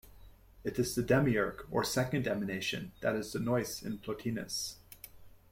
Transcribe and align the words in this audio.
It 0.63 0.79
is 0.79 0.95
the 0.95 1.03
demiurge 1.03 1.63
or 1.69 1.83
second 1.83 2.27
emanation 2.27 2.91
that 3.01 3.15
is 3.15 3.33
the 3.33 3.39
nous 3.39 3.83
in 3.83 3.99
Plotinus. 3.99 4.77